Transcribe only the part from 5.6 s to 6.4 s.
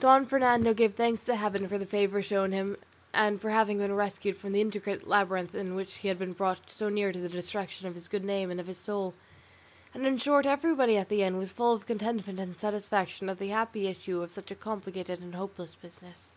which he had been